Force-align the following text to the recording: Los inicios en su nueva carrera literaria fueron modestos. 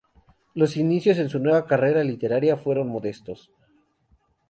Los 0.55 0.77
inicios 0.77 1.19
en 1.19 1.29
su 1.29 1.37
nueva 1.37 1.67
carrera 1.67 2.03
literaria 2.03 2.57
fueron 2.57 2.87
modestos. 2.87 3.51